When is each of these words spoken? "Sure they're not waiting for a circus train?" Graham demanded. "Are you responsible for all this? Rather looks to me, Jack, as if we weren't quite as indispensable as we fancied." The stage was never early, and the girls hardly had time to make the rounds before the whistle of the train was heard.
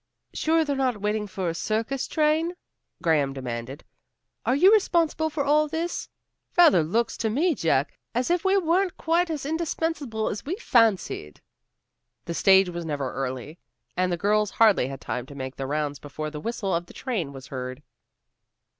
"Sure 0.33 0.65
they're 0.65 0.75
not 0.75 0.99
waiting 0.99 1.27
for 1.27 1.47
a 1.47 1.53
circus 1.53 2.07
train?" 2.07 2.55
Graham 3.03 3.33
demanded. 3.33 3.83
"Are 4.47 4.55
you 4.55 4.73
responsible 4.73 5.29
for 5.29 5.43
all 5.45 5.67
this? 5.67 6.09
Rather 6.57 6.81
looks 6.81 7.15
to 7.17 7.29
me, 7.29 7.53
Jack, 7.53 7.93
as 8.15 8.31
if 8.31 8.43
we 8.43 8.57
weren't 8.57 8.97
quite 8.97 9.29
as 9.29 9.45
indispensable 9.45 10.27
as 10.27 10.43
we 10.43 10.55
fancied." 10.55 11.39
The 12.25 12.33
stage 12.33 12.69
was 12.69 12.83
never 12.83 13.13
early, 13.13 13.59
and 13.95 14.11
the 14.11 14.17
girls 14.17 14.49
hardly 14.49 14.87
had 14.87 15.01
time 15.01 15.27
to 15.27 15.35
make 15.35 15.55
the 15.57 15.67
rounds 15.67 15.99
before 15.99 16.31
the 16.31 16.41
whistle 16.41 16.73
of 16.73 16.87
the 16.87 16.93
train 16.95 17.31
was 17.31 17.49
heard. 17.49 17.83